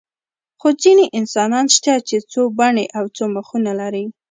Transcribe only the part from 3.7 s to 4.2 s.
لري.